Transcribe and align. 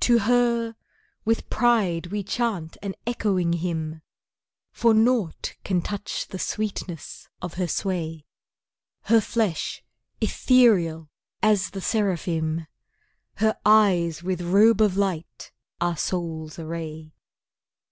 To 0.00 0.18
her, 0.18 0.74
with 1.24 1.48
pride 1.48 2.08
we 2.08 2.24
chant 2.24 2.76
an 2.82 2.96
echoing 3.06 3.52
Hymn, 3.52 4.02
For 4.72 4.92
nought 4.92 5.54
can 5.62 5.80
touch 5.80 6.26
the 6.26 6.40
sweetness 6.40 7.28
of 7.40 7.54
her 7.54 7.68
sway; 7.68 8.26
Her 9.02 9.20
flesh 9.20 9.84
ethereal 10.20 11.08
as 11.40 11.70
the 11.70 11.80
seraphim, 11.80 12.66
Her 13.36 13.56
eyes 13.64 14.24
with 14.24 14.42
robe 14.42 14.80
of 14.80 14.96
light 14.96 15.52
our 15.80 15.96
souls 15.96 16.58
array. 16.58 17.12